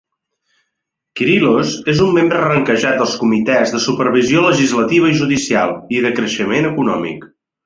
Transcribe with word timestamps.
Kyrillos 1.19 1.73
és 1.93 2.01
un 2.05 2.15
membre 2.15 2.39
ranquejat 2.45 2.97
dels 3.01 3.13
comitès 3.25 3.75
de 3.77 3.83
supervisió 3.85 4.47
legislativa 4.47 5.13
i 5.13 5.19
judicial 5.21 5.77
i 5.99 6.03
de 6.09 6.15
creixement 6.23 6.71
econòmic. 6.73 7.31